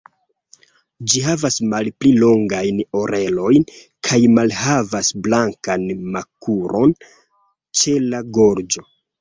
[1.11, 3.67] Ĝi havas malpli longajn orelojn
[4.09, 6.97] kaj malhavas blankan makulon
[7.83, 8.89] ĉe la gorĝo.